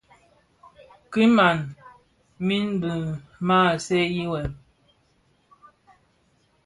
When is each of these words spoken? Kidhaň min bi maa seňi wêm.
Kidhaň 1.11 1.57
min 2.47 2.65
bi 2.81 2.91
maa 3.47 3.71
seňi 3.85 4.23
wêm. 4.31 4.51